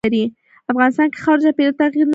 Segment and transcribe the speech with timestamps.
[0.71, 2.09] افغانستان کې خاوره د چاپېریال د تغیر نښه ده.